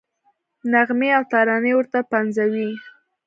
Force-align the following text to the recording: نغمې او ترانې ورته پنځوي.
نغمې 0.71 1.09
او 1.17 1.23
ترانې 1.31 1.71
ورته 1.75 1.99
پنځوي. 2.11 2.71